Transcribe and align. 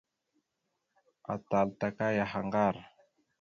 Atal 1.33 1.67
taka 1.79 2.05
yaha 2.17 2.39
ŋgar. 2.47 2.75